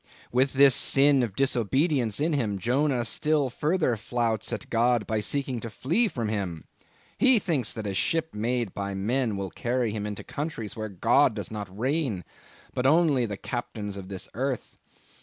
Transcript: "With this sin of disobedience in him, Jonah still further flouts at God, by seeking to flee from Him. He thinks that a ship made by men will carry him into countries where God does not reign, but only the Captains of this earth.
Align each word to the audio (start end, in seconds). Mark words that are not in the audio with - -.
"With 0.31 0.53
this 0.53 0.73
sin 0.73 1.21
of 1.21 1.35
disobedience 1.35 2.19
in 2.19 2.33
him, 2.33 2.57
Jonah 2.57 3.05
still 3.05 3.51
further 3.51 3.95
flouts 3.95 4.51
at 4.51 4.71
God, 4.71 5.05
by 5.05 5.19
seeking 5.19 5.59
to 5.59 5.69
flee 5.69 6.07
from 6.07 6.27
Him. 6.27 6.65
He 7.19 7.37
thinks 7.37 7.71
that 7.75 7.85
a 7.85 7.93
ship 7.93 8.33
made 8.33 8.73
by 8.73 8.95
men 8.95 9.37
will 9.37 9.51
carry 9.51 9.91
him 9.91 10.07
into 10.07 10.23
countries 10.23 10.75
where 10.75 10.89
God 10.89 11.35
does 11.35 11.51
not 11.51 11.77
reign, 11.77 12.23
but 12.73 12.87
only 12.87 13.27
the 13.27 13.37
Captains 13.37 13.95
of 13.95 14.07
this 14.07 14.27
earth. 14.33 14.75